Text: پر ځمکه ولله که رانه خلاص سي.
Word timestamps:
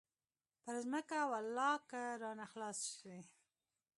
پر 0.63 0.75
ځمکه 0.85 1.17
ولله 1.31 1.71
که 1.89 2.01
رانه 2.21 2.45
خلاص 2.51 2.79
سي. 2.97 3.17